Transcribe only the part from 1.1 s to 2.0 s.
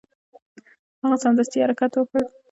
سمدستي حرکت